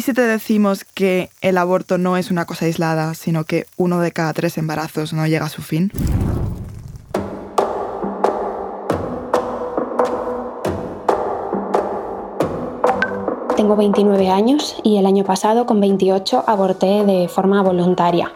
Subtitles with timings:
[0.00, 4.00] ¿Y si te decimos que el aborto no es una cosa aislada, sino que uno
[4.00, 5.92] de cada tres embarazos no llega a su fin?
[13.58, 18.32] Tengo 29 años y el año pasado, con 28, aborté de forma voluntaria.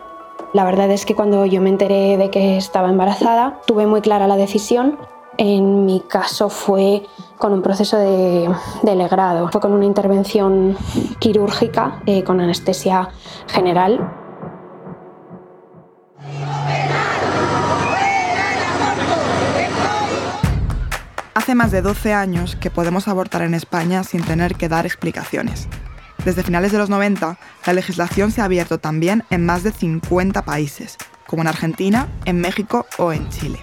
[0.52, 4.28] La verdad es que cuando yo me enteré de que estaba embarazada, tuve muy clara
[4.28, 4.98] la decisión.
[5.36, 7.02] En mi caso fue
[7.38, 8.48] con un proceso de,
[8.94, 10.76] legrado, fue con una intervención
[11.18, 13.08] quirúrgica eh, con anestesia
[13.48, 14.00] general
[21.44, 25.68] Hace más de 12 años que podemos abortar en España sin tener que dar explicaciones.
[26.24, 30.40] Desde finales de los 90, la legislación se ha abierto también en más de 50
[30.40, 30.96] países,
[31.26, 33.58] como en Argentina, en México o en Chile.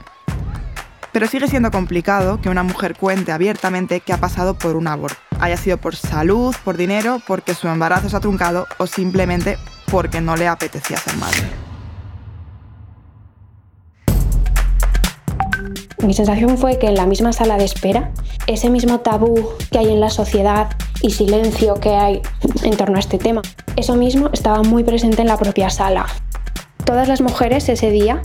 [1.12, 5.18] Pero sigue siendo complicado que una mujer cuente abiertamente que ha pasado por un aborto,
[5.40, 9.58] haya sido por salud, por dinero, porque su embarazo se ha truncado o simplemente
[9.92, 11.50] porque no le apetecía ser madre.
[16.03, 18.12] Mi sensación fue que en la misma sala de espera,
[18.48, 20.70] ese mismo tabú que hay en la sociedad
[21.02, 22.22] y silencio que hay
[22.64, 23.42] en torno a este tema,
[23.75, 26.08] eso mismo estaba muy presente en la propia sala.
[26.86, 28.20] Todas las mujeres ese día,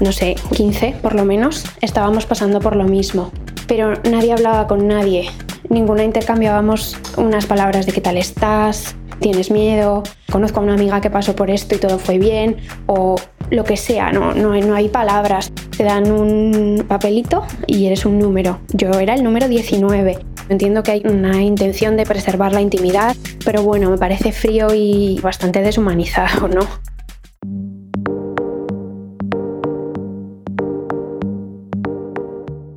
[0.00, 3.32] no sé, 15 por lo menos, estábamos pasando por lo mismo,
[3.66, 5.30] pero nadie hablaba con nadie,
[5.68, 11.10] ninguna intercambiábamos unas palabras de qué tal estás, tienes miedo, conozco a una amiga que
[11.10, 13.16] pasó por esto y todo fue bien, o
[13.50, 15.52] lo que sea, no, no, no hay palabras.
[15.76, 18.58] Te dan un papelito y eres un número.
[18.72, 20.18] Yo era el número 19.
[20.48, 25.18] Entiendo que hay una intención de preservar la intimidad, pero bueno, me parece frío y
[25.20, 26.60] bastante deshumanizado, ¿no?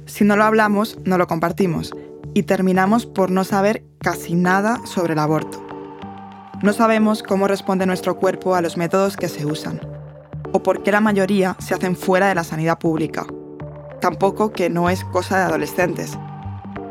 [0.10, 1.94] Si no lo hablamos, no lo compartimos
[2.34, 5.64] y terminamos por no saber casi nada sobre el aborto.
[6.64, 9.80] No sabemos cómo responde nuestro cuerpo a los métodos que se usan,
[10.52, 13.28] o por qué la mayoría se hacen fuera de la sanidad pública.
[14.02, 16.18] Tampoco que no es cosa de adolescentes.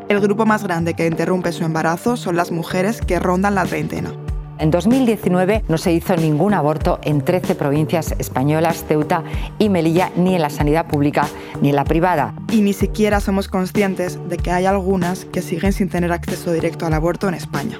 [0.07, 4.13] El grupo más grande que interrumpe su embarazo son las mujeres que rondan la treintena.
[4.59, 9.23] En 2019 no se hizo ningún aborto en 13 provincias españolas, Ceuta
[9.57, 11.27] y Melilla, ni en la sanidad pública
[11.61, 12.33] ni en la privada.
[12.51, 16.85] Y ni siquiera somos conscientes de que hay algunas que siguen sin tener acceso directo
[16.85, 17.79] al aborto en España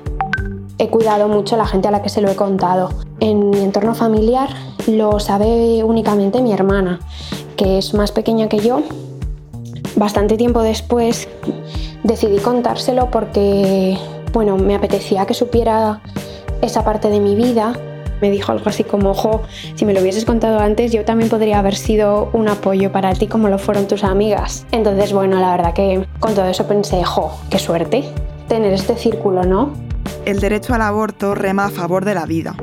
[0.80, 2.90] he cuidado mucho a la gente a la que se lo he contado.
[3.20, 4.50] En mi entorno familiar
[4.88, 7.02] lo sabe únicamente mi hermana,
[7.58, 8.82] que es más pequeña que yo.
[9.98, 11.28] Bastante tiempo después
[12.04, 13.98] decidí contárselo porque,
[14.32, 16.02] bueno, me apetecía que supiera
[16.62, 17.74] esa parte de mi vida.
[18.22, 19.44] Me dijo algo así como, ojo,
[19.76, 23.28] si me lo hubieses contado antes, yo también podría haber sido un apoyo para ti
[23.28, 24.66] como lo fueron tus amigas.
[24.72, 28.04] Entonces, bueno, la verdad que con todo eso pensé, jo, qué suerte
[28.50, 29.72] tener este círculo, ¿no?
[30.26, 32.56] el derecho al aborto rema a favor de la vida,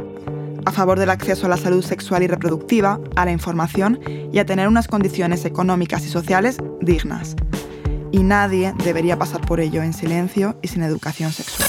[0.64, 4.00] a favor del acceso a la salud sexual y reproductiva, a la información
[4.32, 7.36] y a tener unas condiciones económicas y sociales dignas.
[8.12, 11.68] Y nadie debería pasar por ello en silencio y sin educación sexual.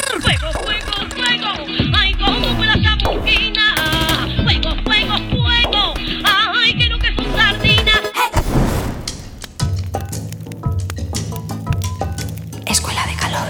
[12.66, 13.48] Escuela de Calor,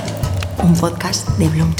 [0.63, 1.73] un podcast de Bloom.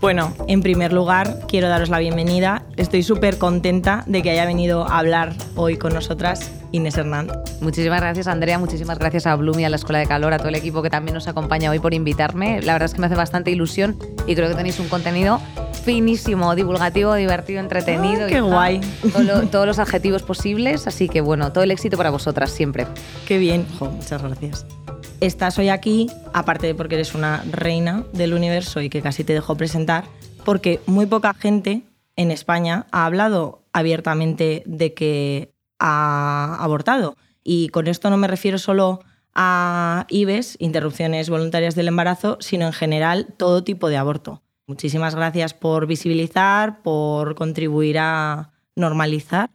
[0.00, 2.64] Bueno, en primer lugar, quiero daros la bienvenida.
[2.76, 7.30] Estoy súper contenta de que haya venido a hablar hoy con nosotras Inés Hernán.
[7.60, 8.58] Muchísimas gracias, Andrea.
[8.58, 10.90] Muchísimas gracias a Bloom y a la Escuela de Calor, a todo el equipo que
[10.90, 12.60] también nos acompaña hoy por invitarme.
[12.62, 13.96] La verdad es que me hace bastante ilusión
[14.26, 15.40] y creo que tenéis un contenido
[15.84, 18.26] finísimo, divulgativo, divertido, entretenido.
[18.26, 18.80] ¡Qué guay!
[19.50, 20.86] todos los adjetivos posibles.
[20.86, 22.86] Así que bueno, todo el éxito para vosotras siempre.
[23.26, 23.66] ¡Qué bien!
[23.80, 24.66] muchas gracias
[25.22, 29.32] estás hoy aquí, aparte de porque eres una reina del universo y que casi te
[29.32, 30.04] dejo presentar,
[30.44, 31.82] porque muy poca gente
[32.16, 35.51] en España ha hablado abiertamente de que
[35.82, 37.16] abortado.
[37.42, 39.00] Y con esto no me refiero solo
[39.34, 44.42] a IBES, interrupciones voluntarias del embarazo, sino en general todo tipo de aborto.
[44.66, 49.50] Muchísimas gracias por visibilizar, por contribuir a normalizar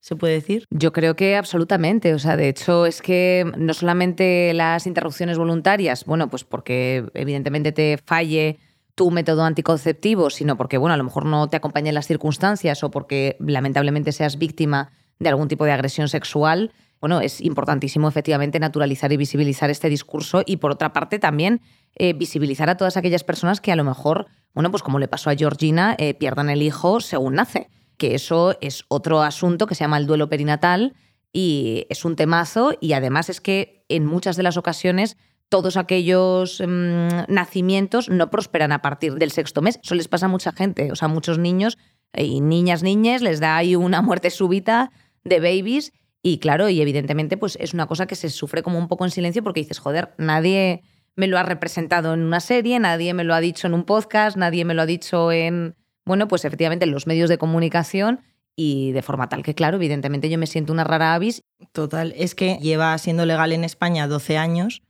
[0.00, 0.64] ¿Se puede decir?
[0.70, 2.14] Yo creo que absolutamente.
[2.14, 7.70] O sea, de hecho, es que no solamente las interrupciones voluntarias, bueno, pues porque evidentemente
[7.72, 8.58] te falle
[8.94, 12.90] tu método anticonceptivo, sino porque, bueno, a lo mejor no te acompañan las circunstancias o
[12.90, 14.90] porque lamentablemente seas víctima
[15.20, 16.72] de algún tipo de agresión sexual.
[17.00, 21.60] Bueno, es importantísimo efectivamente naturalizar y visibilizar este discurso y por otra parte también
[21.94, 25.30] eh, visibilizar a todas aquellas personas que a lo mejor, bueno, pues como le pasó
[25.30, 27.68] a Georgina, eh, pierdan el hijo según nace
[28.00, 30.94] que eso es otro asunto que se llama el duelo perinatal
[31.32, 35.18] y es un temazo y además es que en muchas de las ocasiones
[35.50, 39.78] todos aquellos mm, nacimientos no prosperan a partir del sexto mes.
[39.82, 41.76] Eso les pasa a mucha gente, o sea, muchos niños
[42.16, 44.90] y niñas, niñas, les da ahí una muerte súbita
[45.24, 48.88] de babies y claro, y evidentemente pues es una cosa que se sufre como un
[48.88, 50.82] poco en silencio porque dices, joder, nadie
[51.16, 54.36] me lo ha representado en una serie, nadie me lo ha dicho en un podcast,
[54.36, 58.20] nadie me lo ha dicho en, bueno, pues efectivamente en los medios de comunicación
[58.54, 61.42] y de forma tal que, claro, evidentemente yo me siento una rara avis.
[61.72, 64.82] Total, es que lleva siendo legal en España 12 años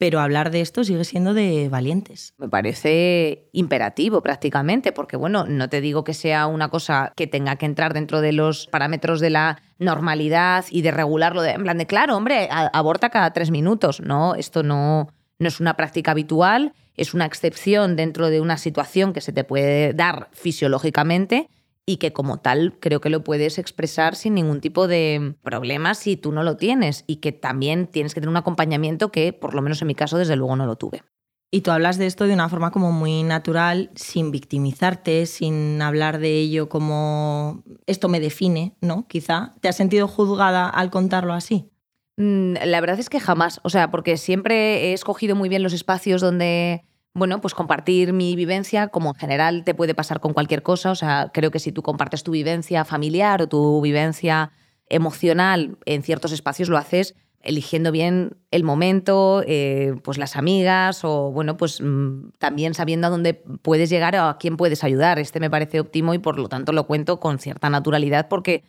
[0.00, 2.32] pero hablar de esto sigue siendo de valientes.
[2.38, 7.56] Me parece imperativo prácticamente, porque bueno, no te digo que sea una cosa que tenga
[7.56, 11.76] que entrar dentro de los parámetros de la normalidad y de regularlo, de, en plan
[11.76, 14.00] de, claro, hombre, aborta cada tres minutos.
[14.00, 15.08] No, esto no,
[15.38, 19.44] no es una práctica habitual, es una excepción dentro de una situación que se te
[19.44, 21.50] puede dar fisiológicamente
[21.90, 26.16] y que como tal creo que lo puedes expresar sin ningún tipo de problema si
[26.16, 29.62] tú no lo tienes y que también tienes que tener un acompañamiento que por lo
[29.62, 31.02] menos en mi caso desde luego no lo tuve.
[31.50, 36.20] Y tú hablas de esto de una forma como muy natural, sin victimizarte, sin hablar
[36.20, 39.08] de ello como esto me define, ¿no?
[39.08, 39.56] Quizá.
[39.60, 41.72] ¿Te has sentido juzgada al contarlo así?
[42.16, 45.72] Mm, la verdad es que jamás, o sea, porque siempre he escogido muy bien los
[45.72, 46.84] espacios donde
[47.20, 50.90] bueno, pues compartir mi vivencia, como en general te puede pasar con cualquier cosa.
[50.90, 54.52] O sea, creo que si tú compartes tu vivencia familiar o tu vivencia
[54.88, 61.30] emocional en ciertos espacios, lo haces eligiendo bien el momento, eh, pues las amigas o
[61.30, 65.18] bueno, pues mm, también sabiendo a dónde puedes llegar o a quién puedes ayudar.
[65.18, 68.64] Este me parece óptimo y por lo tanto lo cuento con cierta naturalidad porque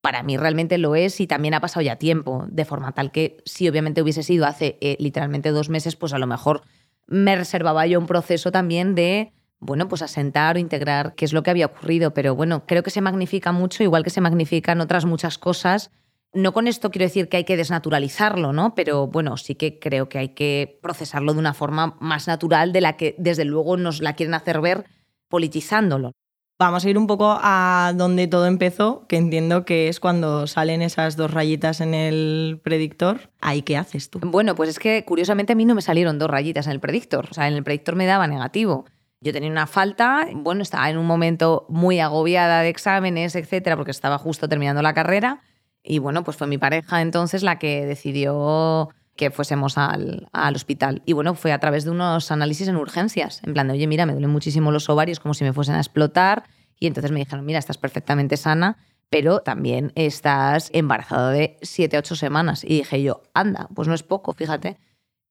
[0.00, 3.36] para mí realmente lo es y también ha pasado ya tiempo, de forma tal que
[3.44, 6.62] si obviamente hubiese sido hace eh, literalmente dos meses, pues a lo mejor
[7.10, 11.42] me reservaba yo un proceso también de, bueno, pues asentar o integrar qué es lo
[11.42, 12.14] que había ocurrido.
[12.14, 15.90] Pero bueno, creo que se magnifica mucho, igual que se magnifican otras muchas cosas.
[16.32, 18.76] No con esto quiero decir que hay que desnaturalizarlo, ¿no?
[18.76, 22.80] Pero bueno, sí que creo que hay que procesarlo de una forma más natural de
[22.80, 24.84] la que desde luego nos la quieren hacer ver
[25.28, 26.12] politizándolo.
[26.60, 30.82] Vamos a ir un poco a donde todo empezó, que entiendo que es cuando salen
[30.82, 33.30] esas dos rayitas en el predictor.
[33.40, 34.20] ¿Ahí qué haces tú?
[34.22, 37.28] Bueno, pues es que curiosamente a mí no me salieron dos rayitas en el predictor.
[37.30, 38.84] O sea, en el predictor me daba negativo.
[39.22, 43.92] Yo tenía una falta, bueno, estaba en un momento muy agobiada de exámenes, etcétera, porque
[43.92, 45.40] estaba justo terminando la carrera.
[45.82, 48.90] Y bueno, pues fue mi pareja entonces la que decidió
[49.20, 51.02] que fuésemos al, al, hospital.
[51.04, 54.06] Y bueno, fue a través de unos análisis en urgencias, en plan de, oye, mira,
[54.06, 56.44] me duelen muchísimo los ovarios como si me fuesen a explotar.
[56.78, 58.78] Y entonces me dijeron, mira, estás perfectamente sana,
[59.10, 62.64] pero también estás embarazada de 7, 8 semanas.
[62.64, 64.78] Y dije yo, anda, pues no es poco, fíjate.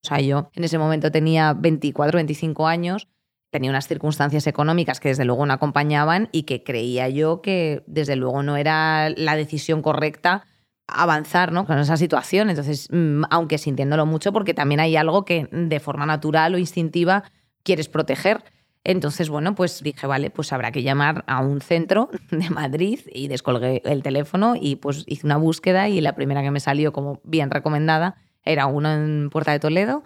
[0.03, 3.07] O sea, yo en ese momento tenía 24, 25 años,
[3.49, 8.15] tenía unas circunstancias económicas que desde luego no acompañaban y que creía yo que desde
[8.15, 10.45] luego no era la decisión correcta
[10.93, 11.65] avanzar ¿no?
[11.65, 12.49] con esa situación.
[12.49, 17.23] Entonces, mm, aunque sintiéndolo mucho, porque también hay algo que de forma natural o instintiva
[17.63, 18.43] quieres proteger.
[18.83, 23.27] Entonces, bueno, pues dije, vale, pues habrá que llamar a un centro de Madrid y
[23.27, 27.19] descolgué el teléfono y pues hice una búsqueda y la primera que me salió como
[27.23, 30.03] bien recomendada era uno en Puerta de Toledo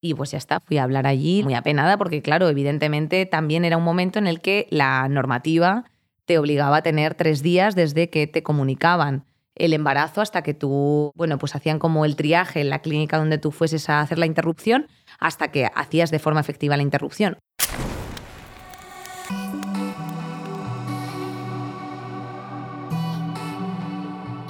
[0.00, 3.76] y pues ya está, fui a hablar allí muy apenada porque claro, evidentemente también era
[3.76, 5.84] un momento en el que la normativa
[6.24, 9.24] te obligaba a tener tres días desde que te comunicaban
[9.56, 13.38] el embarazo hasta que tú, bueno, pues hacían como el triaje en la clínica donde
[13.38, 14.86] tú fueses a hacer la interrupción
[15.18, 17.38] hasta que hacías de forma efectiva la interrupción.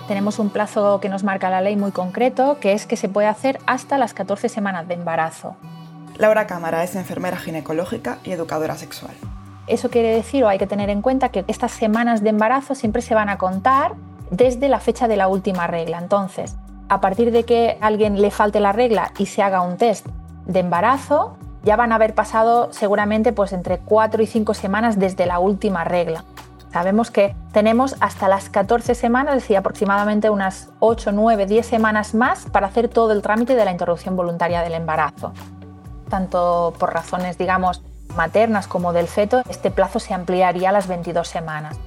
[0.09, 3.27] Tenemos un plazo que nos marca la ley muy concreto, que es que se puede
[3.27, 5.57] hacer hasta las 14 semanas de embarazo.
[6.19, 9.15] Laura Cámara es enfermera ginecológica y educadora sexual.
[9.67, 13.01] Eso quiere decir, o hay que tener en cuenta, que estas semanas de embarazo siempre
[13.01, 13.95] se van a contar
[14.37, 15.99] desde la fecha de la última regla.
[15.99, 16.57] Entonces,
[16.89, 20.07] a partir de que alguien le falte la regla y se haga un test
[20.47, 25.27] de embarazo, ya van a haber pasado seguramente pues entre 4 y 5 semanas desde
[25.27, 26.25] la última regla.
[26.73, 32.15] Sabemos que tenemos hasta las 14 semanas, es decir, aproximadamente unas 8, 9, 10 semanas
[32.15, 35.33] más para hacer todo el trámite de la interrupción voluntaria del embarazo.
[36.11, 37.83] Tanto por razones, digamos,
[38.17, 41.79] maternas como del feto, este plazo se ampliaría a las 22 semanas.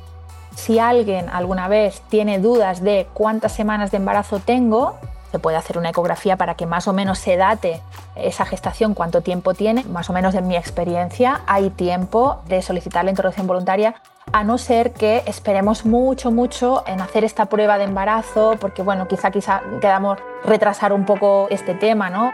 [0.58, 4.98] Si alguien alguna vez tiene dudas de cuántas semanas de embarazo tengo,
[5.32, 7.80] se puede hacer una ecografía para que más o menos se date
[8.16, 9.84] esa gestación, cuánto tiempo tiene.
[9.84, 14.02] Más o menos en mi experiencia hay tiempo de solicitar la interrupción voluntaria
[14.34, 19.08] a no ser que esperemos mucho, mucho en hacer esta prueba de embarazo, porque bueno,
[19.08, 22.32] quizá, quizá quedamos retrasar un poco este tema, ¿no?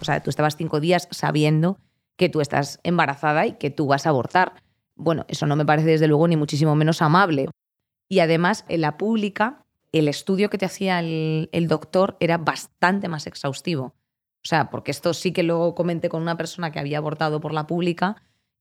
[0.00, 1.76] O sea, tú estabas cinco días sabiendo
[2.16, 4.54] que tú estás embarazada y que tú vas a abortar.
[4.96, 7.48] Bueno, eso no me parece desde luego ni muchísimo menos amable.
[8.08, 13.08] Y además, en la pública el estudio que te hacía el, el doctor era bastante
[13.08, 13.94] más exhaustivo.
[14.44, 17.52] O sea, porque esto sí que lo comenté con una persona que había abortado por
[17.54, 18.16] la pública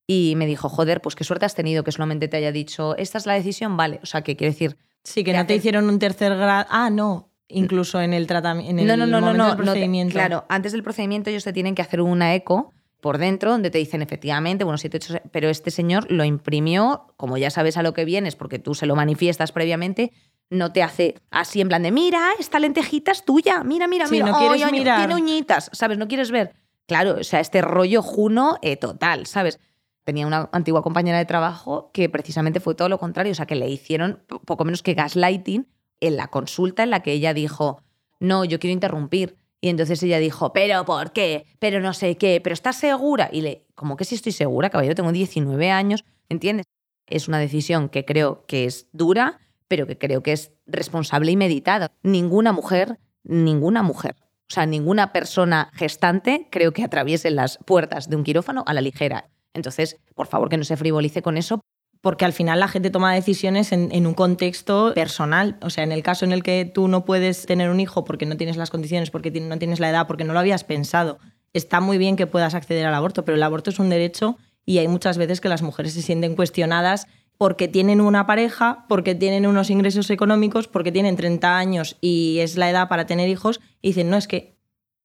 [0.08, 3.18] y me dijo, joder, pues qué suerte has tenido que solamente te haya dicho, esta
[3.18, 4.00] es la decisión, vale.
[4.04, 4.78] O sea, que quiere decir...
[5.04, 6.66] Sí, que no te hicieron un tercer grado.
[6.70, 8.84] Ah, no, incluso en el tratamiento.
[8.84, 10.14] No, no, no, no, momento no, del no te- procedimiento.
[10.14, 13.78] claro, antes del procedimiento ellos te tienen que hacer una eco por dentro donde te
[13.78, 17.94] dicen efectivamente, bueno, siete, ocho, pero este señor lo imprimió, como ya sabes a lo
[17.94, 20.14] que vienes, porque tú se lo manifiestas previamente,
[20.50, 24.14] no te hace así en plan de, mira, esta lentejita es tuya, mira, mira, Sí,
[24.16, 24.98] mira, no ¡ay, quieres ay, mirar".
[25.00, 25.98] tiene uñitas, ¿sabes?
[25.98, 26.54] No quieres ver.
[26.88, 29.60] Claro, o sea, este rollo juno eh, total, ¿sabes?
[30.06, 33.56] Tenía una antigua compañera de trabajo que precisamente fue todo lo contrario, o sea, que
[33.56, 35.68] le hicieron po- poco menos que gaslighting
[36.00, 37.82] en la consulta en la que ella dijo,
[38.20, 39.38] no, yo quiero interrumpir.
[39.64, 41.46] Y entonces ella dijo, pero ¿por qué?
[41.60, 43.30] Pero no sé qué, pero ¿estás segura?
[43.32, 46.66] Y le, como que sí estoy segura, caballero, tengo 19 años, ¿entiendes?
[47.08, 49.40] Es una decisión que creo que es dura,
[49.70, 51.94] pero que creo que es responsable y meditada.
[52.04, 58.18] Ninguna mujer, ninguna mujer, o sea, ninguna persona gestante creo que atraviese las puertas de
[58.18, 59.30] un quirófano a la ligera.
[59.54, 61.62] Entonces, por favor, que no se frivolice con eso,
[62.04, 65.56] porque al final la gente toma decisiones en, un contexto personal.
[65.62, 68.26] O sea, en el caso en el que tú no puedes tener un hijo porque
[68.26, 71.18] no tienes las condiciones, porque no tienes la edad, porque no lo habías pensado,
[71.54, 74.80] está muy bien que puedas acceder al aborto, pero el aborto es un derecho y
[74.80, 77.08] hay muchas veces que las mujeres se sienten cuestionadas
[77.38, 82.58] porque tienen una pareja, porque tienen unos ingresos económicos, porque tienen 30 años y es
[82.58, 84.58] la edad para tener hijos, y dicen, no, es que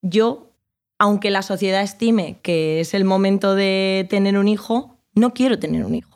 [0.02, 0.50] yo,
[0.99, 5.85] aunque la sociedad estime que es el momento de tener un hijo, no quiero tener
[5.85, 6.07] un hijo.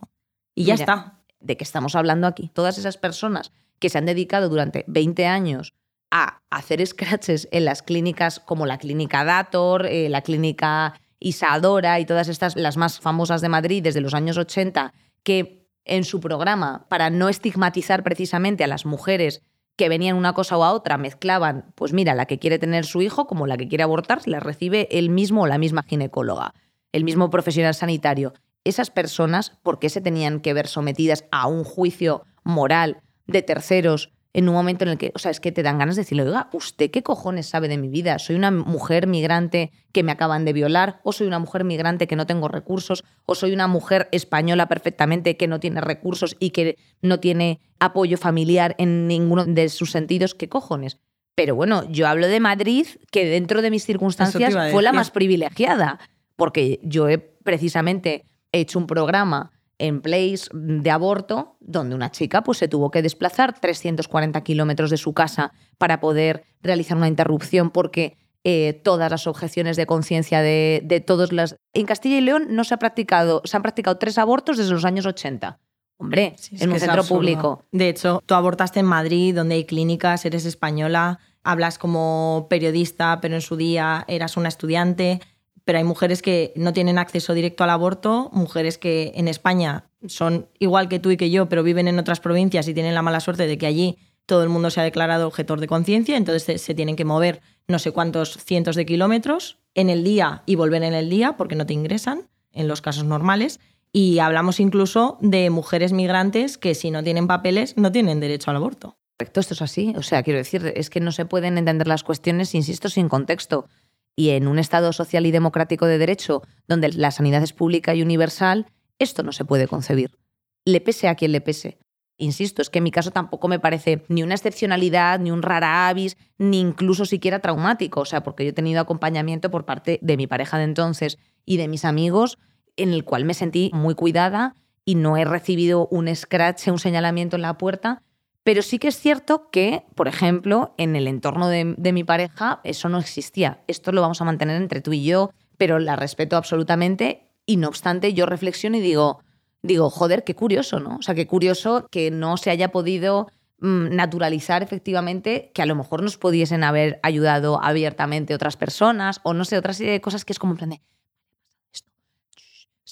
[0.54, 1.18] Y ya Mira, está.
[1.40, 2.50] ¿De qué estamos hablando aquí?
[2.52, 5.74] Todas esas personas que se han dedicado durante 20 años
[6.10, 12.06] a hacer scratches en las clínicas como la clínica Dator, eh, la clínica Isadora y
[12.06, 14.92] todas estas, las más famosas de Madrid desde los años 80,
[15.22, 19.42] que en su programa, para no estigmatizar precisamente a las mujeres
[19.76, 23.02] que venían una cosa o a otra, mezclaban, pues mira, la que quiere tener su
[23.02, 26.54] hijo como la que quiere abortar, la recibe el mismo o la misma ginecóloga,
[26.92, 28.34] el mismo profesional sanitario.
[28.64, 34.12] Esas personas, ¿por qué se tenían que ver sometidas a un juicio moral de terceros
[34.34, 36.22] en un momento en el que, o sea, es que te dan ganas de decirle,
[36.22, 38.18] oiga, ¿usted qué cojones sabe de mi vida?
[38.18, 41.00] ¿Soy una mujer migrante que me acaban de violar?
[41.02, 43.04] ¿O soy una mujer migrante que no tengo recursos?
[43.26, 48.16] ¿O soy una mujer española perfectamente que no tiene recursos y que no tiene apoyo
[48.16, 50.34] familiar en ninguno de sus sentidos?
[50.34, 50.98] ¿Qué cojones?
[51.34, 55.98] Pero bueno, yo hablo de Madrid, que dentro de mis circunstancias fue la más privilegiada,
[56.36, 62.58] porque yo he precisamente hecho un programa en Place de aborto, donde una chica pues,
[62.58, 68.16] se tuvo que desplazar 340 kilómetros de su casa para poder realizar una interrupción porque
[68.44, 71.56] eh, todas las objeciones de conciencia de, de todos las...
[71.72, 74.84] En Castilla y León no se ha practicado, se han practicado tres abortos desde los
[74.84, 75.58] años 80.
[75.98, 77.64] Hombre, Sí, en un centro público.
[77.70, 83.36] De hecho, tú abortaste en Madrid, donde hay clínicas, eres española, hablas como periodista, pero
[83.36, 85.20] en su día eras una estudiante.
[85.64, 90.48] Pero hay mujeres que no tienen acceso directo al aborto, mujeres que en España son
[90.58, 93.20] igual que tú y que yo, pero viven en otras provincias y tienen la mala
[93.20, 96.74] suerte de que allí todo el mundo se ha declarado objetor de conciencia, entonces se,
[96.74, 100.94] tienen que mover no sé cuántos cientos de kilómetros en el día y volver en
[100.94, 103.60] el día porque no te ingresan en los casos normales.
[103.92, 108.56] Y hablamos incluso de mujeres migrantes que si no tienen papeles no tienen derecho al
[108.56, 108.96] aborto.
[109.18, 109.92] Correcto, esto es así.
[109.96, 113.68] O sea, quiero decir, es que no se pueden entender las cuestiones, insisto, sin contexto.
[114.16, 118.02] Y en un Estado social y democrático de derecho, donde la sanidad es pública y
[118.02, 118.66] universal,
[118.98, 120.16] esto no se puede concebir.
[120.64, 121.78] Le pese a quien le pese.
[122.18, 125.88] Insisto, es que en mi caso tampoco me parece ni una excepcionalidad, ni un rara
[125.88, 128.00] avis, ni incluso siquiera traumático.
[128.00, 131.56] O sea, porque yo he tenido acompañamiento por parte de mi pareja de entonces y
[131.56, 132.38] de mis amigos,
[132.76, 134.54] en el cual me sentí muy cuidada
[134.84, 138.02] y no he recibido un scratch, un señalamiento en la puerta.
[138.44, 142.88] Pero sí que es cierto que, por ejemplo, en el entorno de, mi pareja eso
[142.88, 143.62] no existía.
[143.68, 147.68] Esto lo vamos a mantener entre tú y yo, pero la respeto absolutamente y no
[147.68, 149.20] obstante yo reflexiono y digo,
[149.62, 150.96] digo, joder, qué curioso, ¿no?
[150.96, 153.28] O sea, qué curioso que no se haya podido
[153.60, 159.34] mm, naturalizar efectivamente que a lo mejor nos pudiesen haber ayudado abiertamente otras personas o
[159.34, 160.82] no sé, otra serie de cosas que es como en plan de,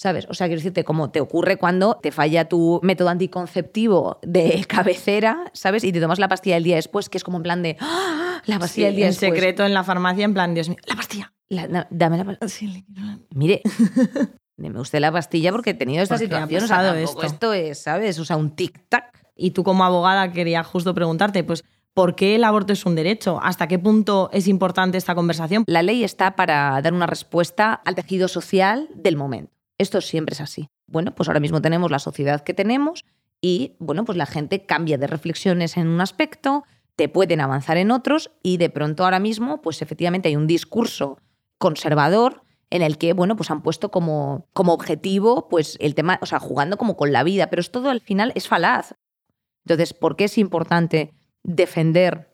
[0.01, 0.27] ¿sabes?
[0.31, 5.51] O sea, quiero decirte, como te ocurre cuando te falla tu método anticonceptivo de cabecera,
[5.53, 5.85] ¿sabes?
[5.85, 8.41] Y te tomas la pastilla el día después, que es como en plan de, ¡Ah!
[8.47, 9.31] la pastilla el día en después.
[9.33, 11.33] secreto en la farmacia, en plan, Dios mío, la pastilla.
[11.51, 12.49] La- dame la pastilla.
[12.49, 13.61] Sí, la- Mire,
[14.57, 16.65] deme usted la pastilla porque he tenido esta Porque situación.
[16.65, 17.35] O sea, pasado tampoco esto.
[17.35, 18.19] esto es, ¿sabes?
[18.19, 19.05] O sea, un tic-tac.
[19.37, 23.39] Y tú como abogada quería justo preguntarte, pues, ¿por qué el aborto es un derecho?
[23.43, 25.65] ¿Hasta qué punto es importante esta conversación?
[25.67, 29.53] La ley está para dar una respuesta al tejido social del momento.
[29.81, 30.69] Esto siempre es así.
[30.87, 33.07] Bueno, pues ahora mismo tenemos la sociedad que tenemos
[33.41, 36.65] y, bueno, pues la gente cambia de reflexiones en un aspecto,
[36.97, 41.19] te pueden avanzar en otros y de pronto ahora mismo, pues efectivamente hay un discurso
[41.57, 46.27] conservador en el que, bueno, pues han puesto como, como objetivo, pues el tema, o
[46.27, 48.97] sea, jugando como con la vida, pero es todo al final es falaz.
[49.65, 52.31] Entonces, ¿por qué es importante defender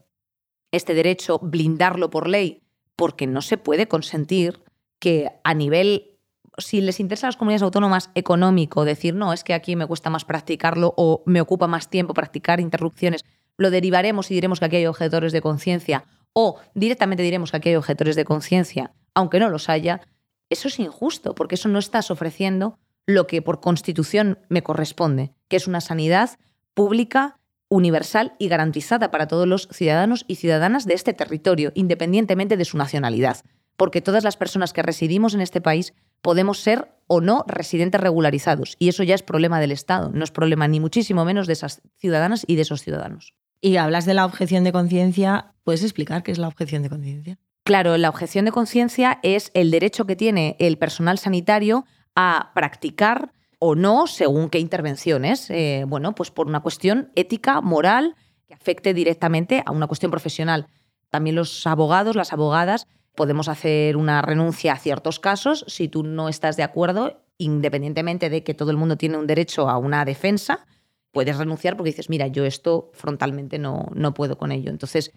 [0.73, 2.65] este derecho, blindarlo por ley?
[2.97, 4.65] Porque no se puede consentir
[4.99, 6.16] que a nivel,
[6.59, 10.11] si les interesa a las comunidades autónomas económico, decir, no, es que aquí me cuesta
[10.11, 13.25] más practicarlo o me ocupa más tiempo practicar interrupciones,
[13.57, 17.69] lo derivaremos y diremos que aquí hay objetores de conciencia o directamente diremos que aquí
[17.71, 20.03] hay objetores de conciencia, aunque no los haya,
[20.51, 25.57] eso es injusto, porque eso no estás ofreciendo lo que por constitución me corresponde, que
[25.57, 26.39] es una sanidad
[26.75, 32.65] pública, universal y garantizada para todos los ciudadanos y ciudadanas de este territorio, independientemente de
[32.65, 33.39] su nacionalidad.
[33.77, 38.77] Porque todas las personas que residimos en este país podemos ser o no residentes regularizados.
[38.79, 41.83] Y eso ya es problema del Estado, no es problema ni muchísimo menos de esas
[41.99, 43.35] ciudadanas y de esos ciudadanos.
[43.61, 47.39] Y hablas de la objeción de conciencia, ¿puedes explicar qué es la objeción de conciencia?
[47.65, 53.33] Claro, la objeción de conciencia es el derecho que tiene el personal sanitario a practicar
[53.59, 55.51] o no según qué intervenciones.
[55.51, 58.15] Eh, bueno, pues por una cuestión ética, moral,
[58.47, 60.69] que afecte directamente a una cuestión profesional.
[61.11, 66.29] También los abogados, las abogadas, podemos hacer una renuncia a ciertos casos si tú no
[66.29, 70.67] estás de acuerdo, independientemente de que todo el mundo tiene un derecho a una defensa,
[71.11, 74.71] puedes renunciar porque dices, mira, yo esto frontalmente no, no puedo con ello.
[74.71, 75.13] Entonces,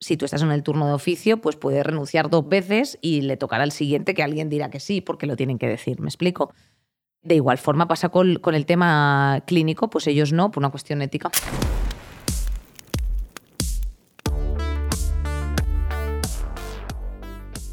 [0.00, 3.36] si tú estás en el turno de oficio, pues puedes renunciar dos veces y le
[3.36, 6.00] tocará al siguiente que alguien dirá que sí, porque lo tienen que decir.
[6.00, 6.52] ¿Me explico?
[7.22, 11.02] De igual forma pasa con, con el tema clínico, pues ellos no, por una cuestión
[11.02, 11.30] ética.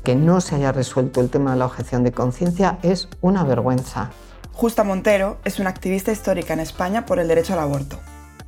[0.04, 4.10] Que no se haya resuelto el tema de la objeción de conciencia es una vergüenza.
[4.52, 7.98] Justa Montero es una activista histórica en España por el derecho al aborto.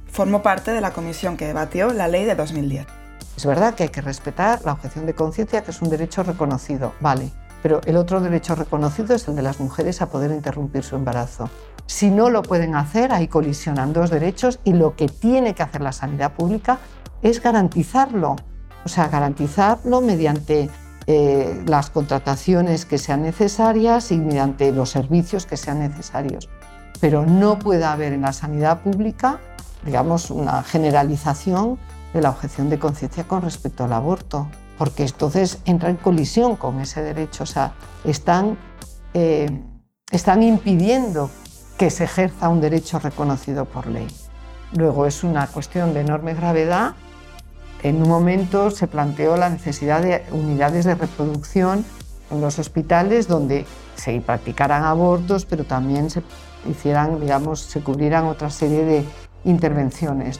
[0.06, 2.86] Formó parte de la comisión que debatió la ley de 2010.
[3.38, 6.94] Es verdad que hay que respetar la objeción de conciencia, que es un derecho reconocido,
[7.00, 7.32] vale,
[7.64, 11.50] pero el otro derecho reconocido es el de las mujeres a poder interrumpir su embarazo.
[11.86, 15.82] Si no lo pueden hacer, ahí colisionan dos derechos y lo que tiene que hacer
[15.82, 16.80] la sanidad pública
[17.22, 18.36] es garantizarlo,
[18.84, 20.70] o sea, garantizarlo mediante
[21.08, 26.50] eh, las contrataciones que sean necesarias y mediante los servicios que sean necesarios.
[27.00, 29.40] Pero no puede haber en la sanidad pública,
[29.84, 31.78] digamos, una generalización
[32.14, 36.80] de la objeción de conciencia con respecto al aborto, porque entonces entra en colisión con
[36.80, 38.58] ese derecho, o sea, están,
[39.14, 39.62] eh,
[40.12, 41.30] están impidiendo
[41.78, 44.08] que se ejerza un derecho reconocido por ley.
[44.74, 46.96] Luego es una cuestión de enorme gravedad.
[47.86, 51.86] En un momento se planteó la necesidad de unidades de reproducción
[52.32, 56.24] en los hospitales donde se practicaran abortos, pero también se
[56.68, 59.06] hicieran, digamos, se cubrieran otra serie de
[59.44, 60.40] intervenciones.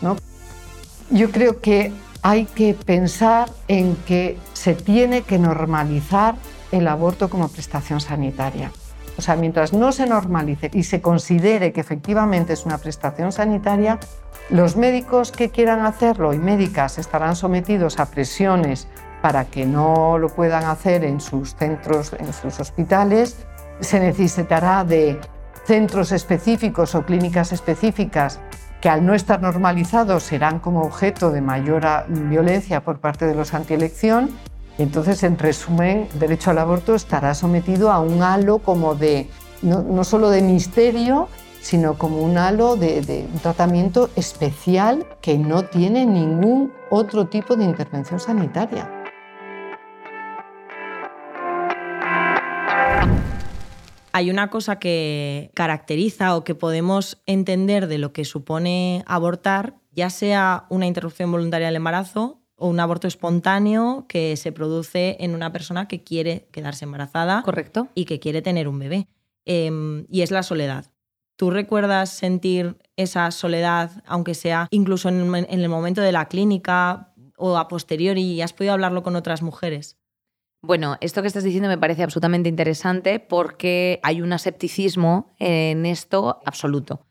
[1.12, 6.38] Yo creo que hay que pensar en que se tiene que normalizar
[6.72, 8.72] el aborto como prestación sanitaria.
[9.18, 14.00] O sea, mientras no se normalice y se considere que efectivamente es una prestación sanitaria,
[14.50, 18.88] los médicos que quieran hacerlo y médicas estarán sometidos a presiones
[19.22, 23.46] para que no lo puedan hacer en sus centros, en sus hospitales.
[23.80, 25.20] Se necesitará de
[25.66, 28.40] centros específicos o clínicas específicas
[28.82, 33.56] que al no estar normalizados serán como objeto de mayor violencia por parte de los
[33.56, 34.30] antielección.
[34.78, 39.30] Entonces, en resumen, derecho al aborto estará sometido a un halo como de,
[39.62, 41.30] no, solo de misterio,
[41.62, 47.56] sino como un halo de, de un tratamiento especial que no tiene ningún otro tipo
[47.56, 48.92] de intervención sanitaria.
[54.16, 60.10] hay una cosa que caracteriza o que podemos entender de lo que supone abortar, ya
[60.10, 65.52] sea una interrupción voluntaria del embarazo o un aborto espontáneo que se produce en una
[65.52, 67.90] persona que quiere quedarse embarazada Correcto.
[67.96, 69.08] y que quiere tener un bebé.
[69.46, 70.86] Em, y es la soledad.
[71.36, 77.14] ¿Tú recuerdas sentir esa soledad, aunque sea incluso en, en el momento de la clínica
[77.38, 79.98] o a posteriori, y has podido hablarlo con otras mujeres?
[80.62, 86.40] Bueno, esto que estás diciendo me parece absolutamente interesante porque hay un asepticismo en esto
[86.44, 87.05] absoluto.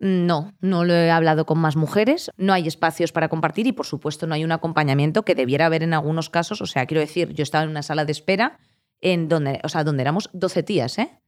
[0.00, 3.84] No, no lo he hablado con más mujeres, no hay espacios para compartir y por
[3.84, 6.62] supuesto no hay un acompañamiento que debiera haber en algunos casos.
[6.62, 8.58] O sea, quiero decir, yo estaba en una sala de espera
[9.02, 11.20] en donde, o sea, donde éramos 12 tías, ¿eh?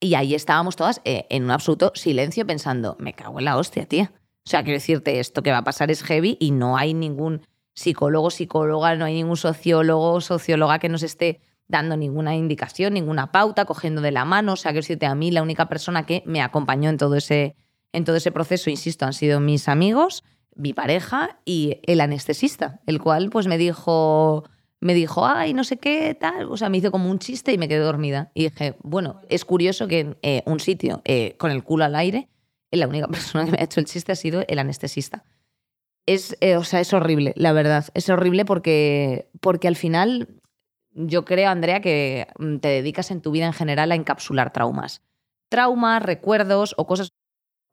[0.00, 3.86] Y ahí estábamos todas eh, en un absoluto silencio pensando, me cago en la hostia,
[3.86, 4.12] tía.
[4.46, 7.42] O sea, quiero decirte, esto que va a pasar es heavy y no hay ningún
[7.74, 13.64] psicólogo, psicóloga, no hay ningún sociólogo, socióloga que nos esté dando ninguna indicación, ninguna pauta,
[13.64, 14.52] cogiendo de la mano.
[14.52, 17.56] O sea, que decirte, a mí la única persona que me acompañó en todo ese,
[17.94, 23.00] en todo ese proceso, insisto, han sido mis amigos, mi pareja y el anestesista, el
[23.00, 24.44] cual pues me dijo,
[24.80, 27.58] me dijo, ay, no sé qué, tal, o sea, me hizo como un chiste y
[27.58, 28.30] me quedé dormida.
[28.34, 31.94] Y dije, bueno, es curioso que en eh, un sitio eh, con el culo al
[31.94, 32.28] aire,
[32.70, 35.24] la única persona que me ha hecho el chiste ha sido el anestesista.
[36.06, 37.86] Es, eh, o sea, es horrible, la verdad.
[37.94, 40.42] Es horrible porque, porque al final
[40.92, 45.02] yo creo, Andrea, que mm, te dedicas en tu vida en general a encapsular traumas.
[45.48, 47.12] Traumas, recuerdos o cosas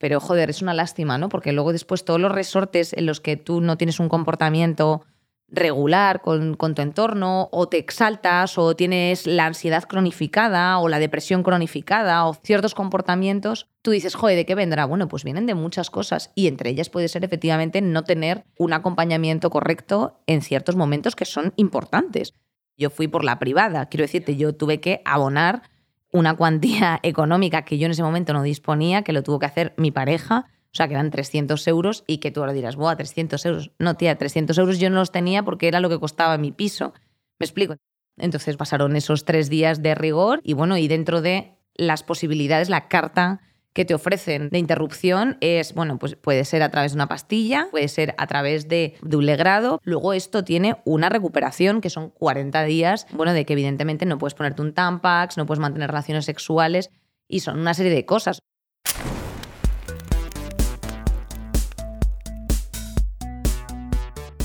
[0.02, 1.30] pero joder, es una lástima, ¿no?
[1.30, 5.06] Porque luego después todos los resortes en los que tú no tienes un comportamiento
[5.48, 10.98] regular con, con, tu entorno, o te exaltas, o tienes la ansiedad cronificada, o la
[10.98, 14.86] depresión cronificada, o ciertos comportamientos, tú dices, joder, ¿de qué vendrá?
[14.86, 18.74] Bueno, pues vienen de muchas cosas, y entre ellas puede ser efectivamente no tener un
[18.74, 22.34] acompañamiento correcto en ciertos momentos que son importantes.
[22.78, 25.64] Yo fui por la privada, quiero decirte, yo tuve que abonar
[26.12, 29.74] una cuantía económica que yo en ese momento no disponía, que lo tuvo que hacer
[29.78, 33.46] mi pareja, o sea, que eran 300 euros y que tú ahora dirás, ¡buah, 300
[33.46, 33.72] euros!
[33.78, 36.94] No, tía, 300 euros yo no los tenía porque era lo que costaba mi piso.
[37.40, 37.76] ¿Me explico?
[38.18, 42.88] Entonces pasaron esos tres días de rigor y bueno, y dentro de las posibilidades, la
[42.88, 43.42] carta
[43.74, 47.68] que te ofrecen de interrupción es, bueno, pues puede ser a través de una pastilla,
[47.72, 49.80] puede ser a través de, de, un legrado.
[49.84, 54.34] Luego esto tiene una recuperación que son 40 días, bueno, de que evidentemente no puedes
[54.34, 56.92] ponerte un tampax, no puedes mantener relaciones sexuales
[57.28, 58.42] y son una serie de cosas.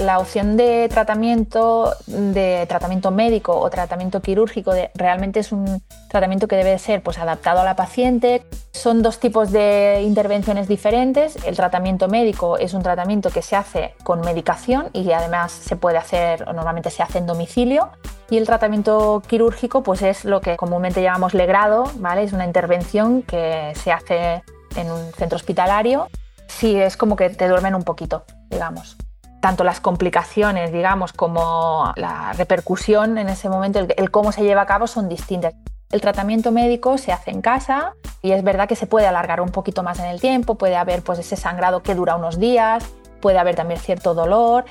[0.07, 6.57] La opción de tratamiento, de tratamiento médico o tratamiento quirúrgico realmente es un tratamiento que
[6.57, 8.47] debe ser pues, adaptado a la paciente.
[8.73, 11.37] Son dos tipos de intervenciones diferentes.
[11.45, 15.99] El tratamiento médico es un tratamiento que se hace con medicación y además se puede
[15.99, 17.91] hacer, o normalmente se hace en domicilio.
[18.31, 22.23] Y el tratamiento quirúrgico pues, es lo que comúnmente llamamos legrado, ¿vale?
[22.23, 24.43] es una intervención que se hace
[24.77, 26.09] en un centro hospitalario.
[26.47, 28.97] Sí, es como que te duermen un poquito, digamos
[29.47, 34.67] tanto las complicaciones, digamos, como la repercusión en ese momento, el, cómo se lleva a
[34.67, 35.55] cabo son distintas.
[35.93, 39.51] El tratamiento médico se hace en casa y es verdad que se puede alargar un
[39.51, 42.85] poquito más en el tiempo, puede haber pues ese sangrado que dura unos días,
[43.21, 44.65] puede haber también cierto dolor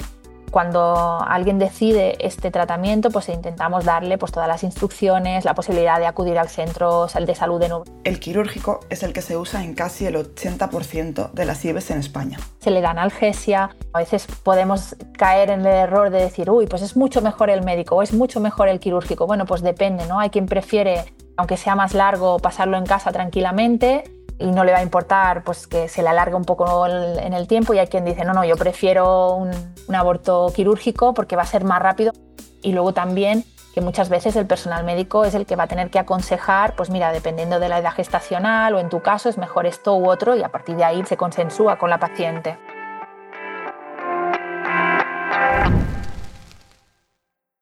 [0.51, 6.05] cuando alguien decide este tratamiento, pues intentamos darle pues, todas las instrucciones, la posibilidad de
[6.05, 7.85] acudir al centro de salud de nuevo.
[8.03, 11.99] El quirúrgico es el que se usa en casi el 80% de las IBES en
[11.99, 12.39] España.
[12.59, 16.81] Se le da analgesia, a veces podemos caer en el error de decir, uy, pues
[16.81, 19.27] es mucho mejor el médico o es mucho mejor el quirúrgico.
[19.27, 20.19] Bueno, pues depende, ¿no?
[20.19, 24.03] Hay quien prefiere, aunque sea más largo, pasarlo en casa tranquilamente
[24.37, 27.47] y no le va a importar pues, que se le alargue un poco en el
[27.47, 29.51] tiempo y hay quien dice, no, no, yo prefiero un,
[29.87, 32.11] un aborto quirúrgico porque va a ser más rápido.
[32.61, 33.45] Y luego también
[33.75, 36.89] que muchas veces el personal médico es el que va a tener que aconsejar, pues
[36.89, 40.35] mira, dependiendo de la edad gestacional o en tu caso es mejor esto u otro
[40.35, 42.57] y a partir de ahí se consensúa con la paciente.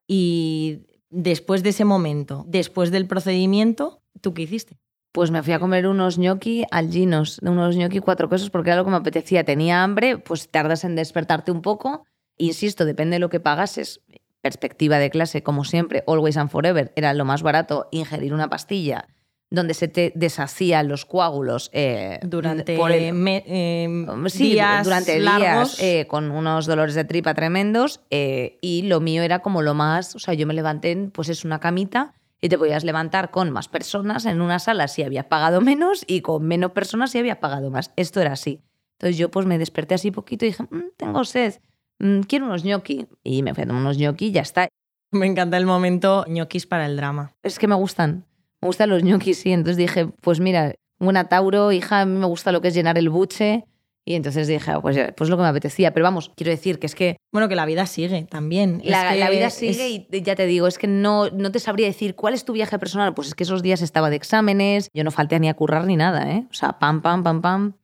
[0.06, 4.78] Y después de ese momento, después del procedimiento, ¿tú qué hiciste?
[5.14, 8.78] Pues me fui a comer unos gnocchi al Ginos, unos gnocchi cuatro quesos porque era
[8.78, 9.44] lo que me apetecía.
[9.44, 12.04] Tenía hambre, pues tardas en despertarte un poco.
[12.36, 14.00] Insisto, depende de lo que pagases.
[14.40, 19.06] Perspectiva de clase, como siempre, always and forever, era lo más barato ingerir una pastilla
[19.50, 25.76] donde se te deshacían los coágulos eh, durante eh, sí, días durante largos.
[25.76, 30.16] días eh, con unos dolores de tripa tremendos y lo mío era como lo más,
[30.16, 33.68] o sea, yo me levanté, pues es una camita y te podías levantar con más
[33.68, 37.70] personas en una sala si habías pagado menos y con menos personas si habías pagado
[37.70, 37.94] más.
[37.96, 38.60] Esto era así.
[38.98, 41.54] Entonces yo pues me desperté así poquito y dije, mm, tengo sed,
[42.00, 43.06] mm, quiero unos gnocchi.
[43.22, 44.68] Y me fui a tomar unos gnocchi y ya está.
[45.10, 47.32] Me encanta el momento ñoquis para el drama.
[47.42, 48.26] Es que me gustan,
[48.60, 49.50] me gustan los ñoquis, sí.
[49.50, 52.98] Entonces dije, pues mira, buena Tauro, hija, a mí me gusta lo que es llenar
[52.98, 53.64] el buche
[54.06, 55.92] y entonces dije, ah, pues, pues lo que me apetecía.
[55.92, 57.16] Pero vamos, quiero decir que es que...
[57.32, 58.82] Bueno, que la vida sigue también.
[58.84, 62.14] La, la vida sigue y ya te digo, es que no, no te sabría decir
[62.14, 63.14] cuál es tu viaje personal.
[63.14, 65.96] Pues es que esos días estaba de exámenes, yo no falté ni a currar ni
[65.96, 66.46] nada, ¿eh?
[66.50, 67.74] O sea, pam, pam, pam, pam.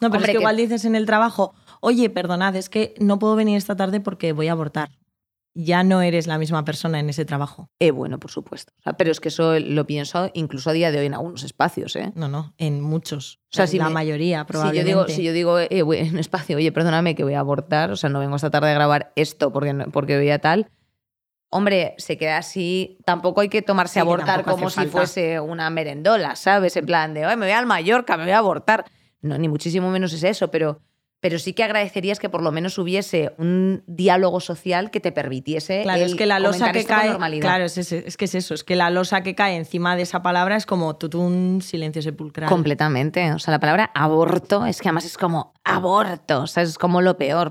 [0.00, 3.36] No, pero es que, igual dices en el trabajo, oye, perdonad, es que no puedo
[3.36, 4.99] venir esta tarde porque voy a abortar
[5.54, 7.70] ya no eres la misma persona en ese trabajo.
[7.80, 8.72] Eh, bueno, por supuesto.
[8.96, 11.96] pero es que eso lo pienso incluso a día de hoy en algunos espacios.
[11.96, 12.12] ¿eh?
[12.14, 13.40] No, no, en muchos.
[13.52, 14.86] O sea, si la mayoría, probablemente.
[14.86, 17.40] Si yo digo, si yo digo eh, en un espacio, oye, perdóname que voy a
[17.40, 20.70] abortar, o sea, no vengo esta tarde a grabar esto porque, porque voy a tal.
[21.52, 22.98] Hombre, se queda así.
[23.04, 26.76] Tampoco hay que tomarse a abortar como si fuese una merendola, ¿sabes?
[26.76, 28.84] En plan de, me voy al Mallorca, me voy a abortar.
[29.20, 30.80] No, ni muchísimo menos es eso, pero
[31.20, 35.82] pero sí que agradecerías que por lo menos hubiese un diálogo social que te permitiese
[35.82, 37.16] Claro, el es que la losa que cae.
[37.40, 40.22] Claro, es, es que es eso, es que la losa que cae encima de esa
[40.22, 42.48] palabra es como tutún silencio sepulcral.
[42.48, 43.32] Completamente.
[43.32, 47.02] O sea, la palabra aborto es que además es como aborto, o sea, es como
[47.02, 47.50] lo peor.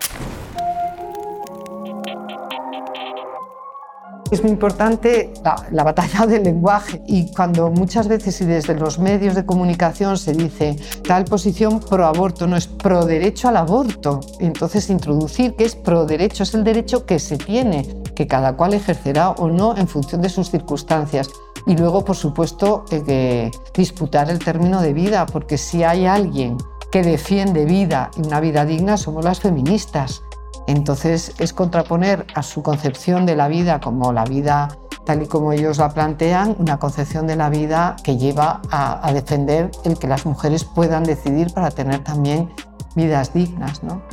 [4.32, 9.00] Es muy importante la, la batalla del lenguaje y cuando muchas veces y desde los
[9.00, 10.76] medios de comunicación se dice
[11.08, 14.20] tal posición pro aborto, no es pro derecho al aborto.
[14.40, 18.76] Entonces introducir que es pro derecho es el derecho que se tiene, que cada cual
[18.76, 21.30] ejercerá o no en función de sus circunstancias.
[21.66, 26.58] Y luego, por supuesto, eh, disputar el término de vida, porque si hay alguien
[26.92, 30.22] que defiende vida y una vida digna, somos las feministas.
[30.70, 34.68] Entonces es contraponer a su concepción de la vida como la vida
[35.04, 39.72] tal y como ellos la plantean, una concepción de la vida que lleva a, defender
[39.84, 42.54] el que las mujeres puedan decidir para tener también
[42.94, 44.04] vidas dignas, ¿no?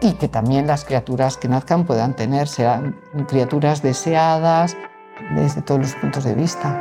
[0.00, 2.98] Y que también las criaturas que nazcan puedan tener, sean
[3.28, 4.74] criaturas deseadas
[5.34, 6.80] desde todos los puntos de vista.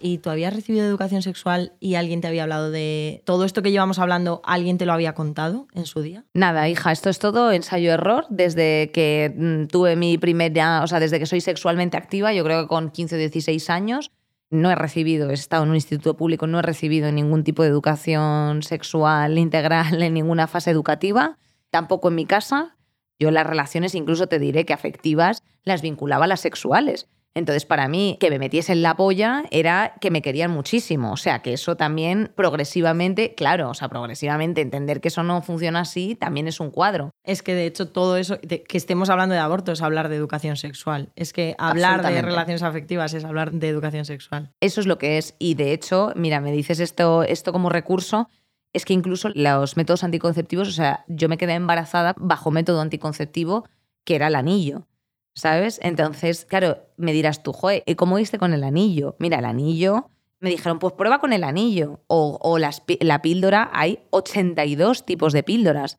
[0.00, 3.70] ¿Y tú habías recibido educación sexual y alguien te había hablado de todo esto que
[3.70, 6.24] llevamos hablando, alguien te lo había contado en su día?
[6.32, 8.26] Nada, hija, esto es todo ensayo-error.
[8.30, 12.62] Desde que mm, tuve mi primera, o sea, desde que soy sexualmente activa, yo creo
[12.62, 14.10] que con 15 o 16 años,
[14.50, 17.68] no he recibido, he estado en un instituto público, no he recibido ningún tipo de
[17.68, 21.38] educación sexual integral en ninguna fase educativa,
[21.70, 22.76] tampoco en mi casa.
[23.18, 27.06] Yo las relaciones, incluso te diré que afectivas, las vinculaba a las sexuales.
[27.34, 31.12] Entonces, para mí, que me metiesen la polla era que me querían muchísimo.
[31.12, 35.80] O sea, que eso también progresivamente, claro, o sea, progresivamente entender que eso no funciona
[35.80, 37.10] así también es un cuadro.
[37.24, 40.16] Es que de hecho todo eso, de- que estemos hablando de aborto es hablar de
[40.16, 41.10] educación sexual.
[41.14, 44.50] Es que hablar de relaciones afectivas es hablar de educación sexual.
[44.60, 45.34] Eso es lo que es.
[45.38, 48.28] Y de hecho, mira, me dices esto, esto como recurso,
[48.72, 53.68] es que incluso los métodos anticonceptivos, o sea, yo me quedé embarazada bajo método anticonceptivo
[54.04, 54.86] que era el anillo.
[55.34, 55.78] ¿Sabes?
[55.82, 59.16] Entonces, claro, me dirás tú, joe, ¿y cómo viste con el anillo?
[59.18, 62.00] Mira, el anillo, me dijeron, pues prueba con el anillo.
[62.06, 65.98] O, o la píldora, hay 82 tipos de píldoras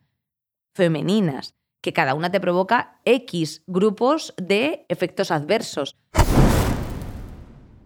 [0.74, 5.98] femeninas, que cada una te provoca X grupos de efectos adversos.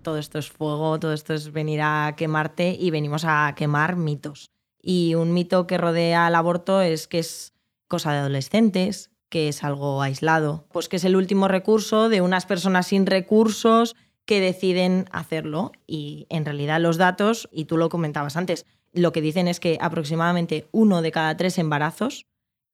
[0.01, 4.51] Todo esto es fuego, todo esto es venir a quemarte y venimos a quemar mitos.
[4.81, 7.53] Y un mito que rodea al aborto es que es
[7.87, 12.45] cosa de adolescentes, que es algo aislado, pues que es el último recurso de unas
[12.45, 15.71] personas sin recursos que deciden hacerlo.
[15.87, 19.77] Y en realidad los datos, y tú lo comentabas antes, lo que dicen es que
[19.81, 22.25] aproximadamente uno de cada tres embarazos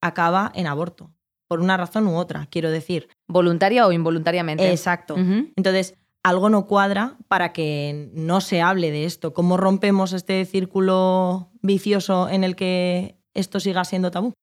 [0.02, 1.12] acaba en aborto,
[1.48, 3.10] por una razón u otra, quiero decir.
[3.28, 4.70] Voluntaria o involuntariamente.
[4.70, 5.16] Exacto.
[5.18, 9.34] Entonces, algo no cuadra para que no se hable de esto.
[9.34, 14.34] ¿Cómo rompemos este círculo vicioso en el que esto siga siendo tabú?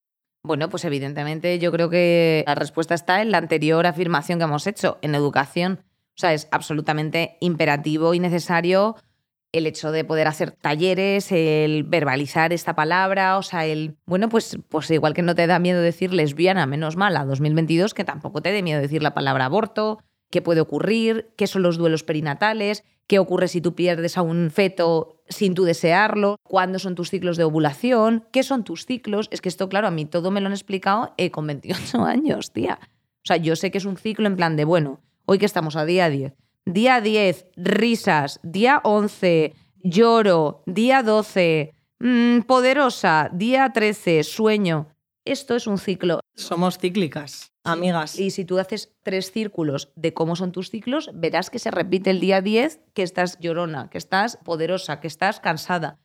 [0.42, 4.66] Bueno, pues evidentemente yo creo que la respuesta está en la anterior afirmación que hemos
[4.66, 5.80] hecho, en educación.
[6.16, 8.96] O sea, es absolutamente imperativo y necesario
[9.52, 14.58] el hecho de poder hacer talleres, el verbalizar esta palabra, o sea, el, bueno, pues,
[14.68, 18.42] pues igual que no te da miedo decir lesbiana, menos mal, a 2022, que tampoco
[18.42, 22.84] te dé miedo decir la palabra aborto, qué puede ocurrir, qué son los duelos perinatales,
[23.06, 27.36] qué ocurre si tú pierdes a un feto sin tú desearlo, cuándo son tus ciclos
[27.36, 29.28] de ovulación, qué son tus ciclos.
[29.30, 32.52] Es que esto, claro, a mí todo me lo han explicado eh, con 28 años,
[32.52, 32.78] tía.
[32.82, 35.76] O sea, yo sé que es un ciclo en plan de, bueno, hoy que estamos
[35.76, 36.34] a día 10.
[36.64, 38.40] Día 10, risas.
[38.42, 40.62] Día 11, lloro.
[40.66, 43.30] Día 12, mm, poderosa.
[43.32, 44.88] Día 13, sueño.
[45.24, 46.20] Esto es un ciclo.
[46.34, 48.18] Somos cíclicas, amigas.
[48.18, 52.10] Y si tú haces tres círculos de cómo son tus ciclos, verás que se repite
[52.10, 55.98] el día 10, que estás llorona, que estás poderosa, que estás cansada.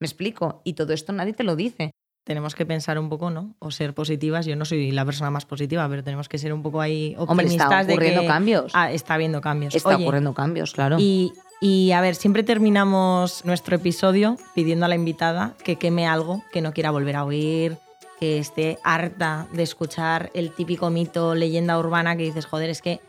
[0.00, 0.62] ¿Me explico?
[0.64, 1.90] Y todo esto nadie te lo dice.
[2.26, 3.56] Tenemos que pensar un poco, ¿no?
[3.60, 4.44] O ser positivas.
[4.46, 7.30] Yo no soy la persona más positiva, pero tenemos que ser un poco ahí optimistas
[7.30, 7.46] Hombre,
[7.80, 8.72] está de ocurriendo que- cambios.
[8.74, 9.74] Ah, está habiendo cambios.
[9.74, 10.96] Está Oye, ocurriendo cambios, claro.
[11.00, 16.42] Y, y, a ver, siempre terminamos nuestro episodio pidiendo a la invitada que queme algo
[16.52, 17.78] que no quiera volver a oír,
[18.20, 23.00] que esté harta de escuchar el típico mito, leyenda urbana que dices, joder, es que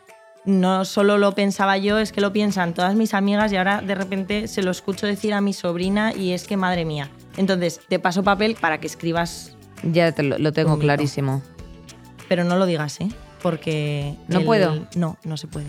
[0.46, 3.94] no solo lo pensaba yo, es que lo piensan todas mis amigas y ahora de
[3.94, 7.10] repente se lo escucho decir a mi sobrina y es que madre mía.
[7.38, 11.42] Entonces, te paso papel para que escribas, Ya te lo, lo tengo clarísimo.
[12.28, 13.10] pero no lo digas, ¿eh?
[13.44, 14.16] Porque...
[14.30, 14.88] ¿No el- puedo?
[14.96, 15.68] No, no se puede.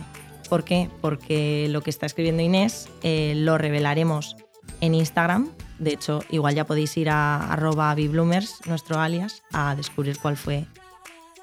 [0.48, 0.88] ¿Por qué?
[1.00, 4.37] Porque lo que está escribiendo Inés eh, lo revelaremos
[4.81, 5.50] en Instagram.
[5.82, 10.64] De hecho, igual ya podéis ir a arroba bibloomers, nuestro alias, a descubrir cuál fue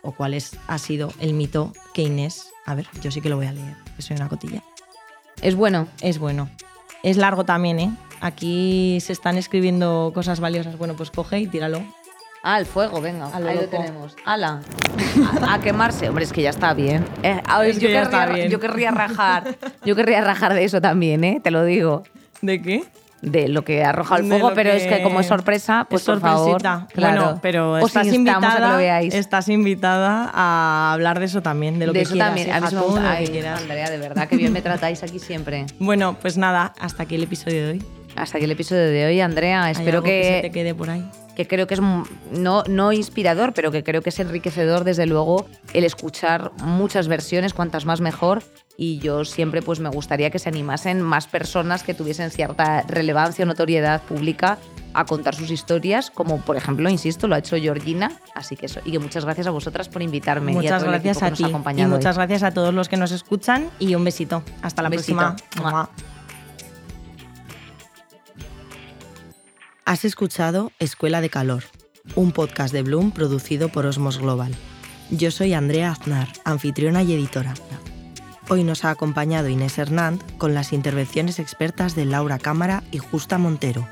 [0.01, 2.47] o cuál es, ha sido el mito que Inés...
[2.65, 4.63] A ver, yo sí que lo voy a leer, que soy una cotilla.
[5.41, 5.87] Es bueno.
[6.01, 6.47] Es bueno.
[7.03, 7.91] Es largo también, ¿eh?
[8.21, 10.77] Aquí se están escribiendo cosas valiosas.
[10.77, 11.83] Bueno, pues coge y tíralo.
[12.43, 14.15] Ah, el fuego, venga, A lo ahí lo tenemos.
[14.23, 14.61] ¡Hala!
[15.41, 16.07] A, a quemarse.
[16.07, 17.05] Hombre, es que ya está bien.
[17.23, 18.49] Eh, a ver, Es yo, que ya querría, está bien.
[18.51, 19.57] yo querría rajar.
[19.83, 21.41] Yo querría rajar de eso también, ¿eh?
[21.43, 22.03] Te lo digo.
[22.41, 22.85] ¿De qué?
[23.21, 26.05] De lo que arroja el fuego, pero es que que- como es sorpresa, pues es
[26.07, 26.61] por favor.
[26.61, 26.87] Claro.
[26.95, 29.13] Bueno, pero estás a que invitada, lo veáis.
[29.13, 32.29] estás invitada a hablar de eso también, de lo de que eso quieras.
[32.29, 32.51] también.
[32.51, 33.61] A mí que Ay, quieras.
[33.61, 35.65] Andrea, de verdad, que bien me tratáis aquí siempre.
[35.79, 37.83] Bueno, pues nada, hasta aquí el episodio de hoy.
[38.15, 39.63] Hasta aquí el episodio de hoy, Andrea.
[39.65, 40.23] ¿Hay Espero que...
[40.23, 41.03] se te que, quede por ahí.
[41.35, 45.45] que creo que es no, no inspirador, pero que creo que es enriquecedor, desde luego,
[45.73, 48.43] el escuchar muchas versiones, cuantas más mejor.
[48.81, 53.43] Y yo siempre pues me gustaría que se animasen más personas que tuviesen cierta relevancia
[53.43, 54.57] o notoriedad pública
[54.93, 58.13] a contar sus historias, como por ejemplo, insisto, lo ha hecho Georgina.
[58.33, 58.79] Así que eso.
[58.85, 60.53] Y que muchas gracias a vosotras por invitarme.
[60.53, 61.43] y a gracias a nos ti.
[61.43, 61.87] ha Y hoy.
[61.87, 63.69] muchas gracias a todos los que nos escuchan.
[63.79, 64.43] Y un besito.
[64.61, 65.17] Hasta la besito.
[65.17, 65.35] próxima.
[65.61, 65.89] Mua.
[69.83, 71.65] Has escuchado Escuela de Calor,
[72.15, 74.55] un podcast de Bloom producido por Osmos Global.
[75.09, 77.55] Yo soy Andrea Aznar, anfitriona y editora.
[78.51, 83.37] Hoy nos ha acompañado Inés Hernández con las intervenciones expertas de Laura Cámara y Justa
[83.37, 83.87] Montero.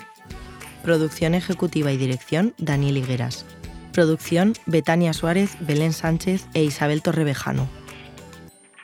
[0.81, 3.45] Producción ejecutiva y dirección Daniel Higueras.
[3.93, 7.69] Producción Betania Suárez, Belén Sánchez e Isabel Torrevejano.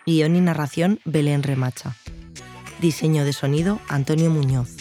[0.05, 1.95] Guión y narración Belén Remacha.
[2.79, 4.77] Diseño de sonido Antonio Muñoz.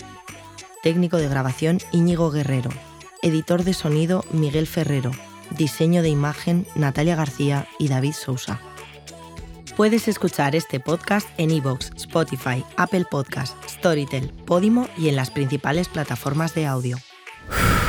[0.82, 2.68] Técnico de grabación Íñigo Guerrero.
[3.22, 5.12] Editor de sonido Miguel Ferrero.
[5.56, 8.60] Diseño de imagen Natalia García y David Sousa.
[9.76, 15.88] Puedes escuchar este podcast en iVoox, Spotify, Apple Podcast, Storytel, Podimo y en las principales
[15.88, 16.98] plataformas de audio.